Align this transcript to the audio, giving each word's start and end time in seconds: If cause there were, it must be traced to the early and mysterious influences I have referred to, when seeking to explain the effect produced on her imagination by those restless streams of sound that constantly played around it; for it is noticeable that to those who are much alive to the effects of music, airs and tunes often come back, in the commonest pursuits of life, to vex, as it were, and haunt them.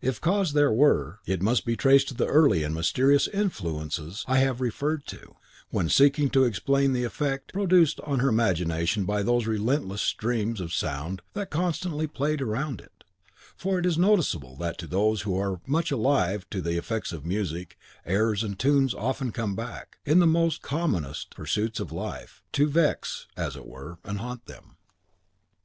If 0.00 0.20
cause 0.20 0.52
there 0.52 0.72
were, 0.72 1.20
it 1.26 1.40
must 1.40 1.64
be 1.64 1.76
traced 1.76 2.08
to 2.08 2.14
the 2.14 2.26
early 2.26 2.64
and 2.64 2.74
mysterious 2.74 3.28
influences 3.28 4.24
I 4.26 4.38
have 4.38 4.60
referred 4.60 5.06
to, 5.06 5.36
when 5.70 5.88
seeking 5.88 6.28
to 6.30 6.42
explain 6.42 6.92
the 6.92 7.04
effect 7.04 7.52
produced 7.52 8.00
on 8.00 8.18
her 8.18 8.30
imagination 8.30 9.04
by 9.04 9.22
those 9.22 9.46
restless 9.46 10.02
streams 10.02 10.60
of 10.60 10.74
sound 10.74 11.22
that 11.34 11.50
constantly 11.50 12.08
played 12.08 12.42
around 12.42 12.80
it; 12.80 13.04
for 13.54 13.78
it 13.78 13.86
is 13.86 13.96
noticeable 13.96 14.56
that 14.56 14.76
to 14.78 14.88
those 14.88 15.22
who 15.22 15.38
are 15.38 15.60
much 15.68 15.92
alive 15.92 16.50
to 16.50 16.60
the 16.60 16.76
effects 16.76 17.12
of 17.12 17.24
music, 17.24 17.78
airs 18.04 18.42
and 18.42 18.58
tunes 18.58 18.92
often 18.92 19.30
come 19.30 19.54
back, 19.54 19.98
in 20.04 20.18
the 20.18 20.58
commonest 20.62 21.30
pursuits 21.30 21.78
of 21.78 21.92
life, 21.92 22.42
to 22.50 22.68
vex, 22.68 23.28
as 23.36 23.54
it 23.54 23.66
were, 23.68 23.98
and 24.02 24.18
haunt 24.18 24.46
them. 24.46 24.74